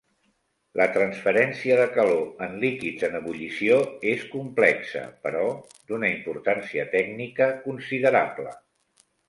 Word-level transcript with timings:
La 0.79 0.85
transferència 0.93 1.75
de 1.79 1.85
calor 1.97 2.23
en 2.45 2.55
líquids 2.63 3.05
en 3.09 3.19
ebullició 3.19 3.77
és 4.15 4.25
complexa, 4.33 5.05
però 5.29 5.45
d'una 5.93 6.13
importància 6.17 6.89
tècnica 6.99 7.55
considerable. 7.71 8.59